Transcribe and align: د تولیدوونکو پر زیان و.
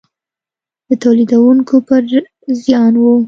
د 0.87 0.89
تولیدوونکو 1.03 1.75
پر 1.87 2.01
زیان 2.63 2.93
و. 2.97 3.03